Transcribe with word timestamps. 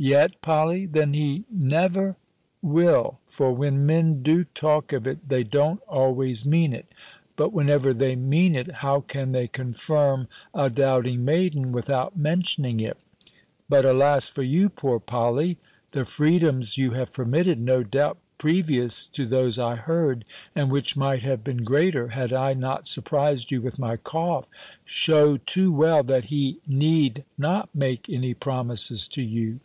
"Yet, 0.00 0.40
Polly! 0.42 0.86
Then 0.86 1.12
he 1.12 1.42
never. 1.50 2.14
will. 2.62 3.18
For 3.26 3.52
when 3.52 3.84
men 3.84 4.22
do 4.22 4.44
talk 4.44 4.92
of 4.92 5.08
it, 5.08 5.28
they 5.28 5.42
don't 5.42 5.80
always 5.88 6.46
mean 6.46 6.72
it: 6.72 6.86
but 7.34 7.52
whenever 7.52 7.92
they 7.92 8.14
mean 8.14 8.54
it, 8.54 8.70
how 8.74 9.00
can 9.00 9.32
they 9.32 9.48
confirm 9.48 10.28
a 10.54 10.70
doubting 10.70 11.24
maiden, 11.24 11.72
without 11.72 12.16
mentioning 12.16 12.78
it: 12.78 12.96
but 13.68 13.84
alas 13.84 14.28
for 14.28 14.44
you, 14.44 14.68
poor 14.68 15.00
Polly! 15.00 15.58
The 15.90 16.04
freedoms 16.04 16.78
you 16.78 16.92
have 16.92 17.12
permitted, 17.12 17.58
no 17.58 17.82
doubt, 17.82 18.18
previous 18.38 19.04
to 19.08 19.26
those 19.26 19.58
I 19.58 19.74
heard, 19.74 20.24
and 20.54 20.70
which 20.70 20.96
might 20.96 21.24
have 21.24 21.42
been 21.42 21.64
greater, 21.64 22.10
had 22.10 22.32
I 22.32 22.54
not 22.54 22.86
surprised 22.86 23.50
you 23.50 23.60
with 23.62 23.80
my 23.80 23.96
cough, 23.96 24.48
shew 24.84 25.38
too 25.38 25.72
well, 25.72 26.04
that 26.04 26.26
he 26.26 26.60
need 26.68 27.24
not 27.36 27.68
make 27.74 28.08
any 28.08 28.32
promises 28.32 29.08
to 29.08 29.22
you." 29.22 29.58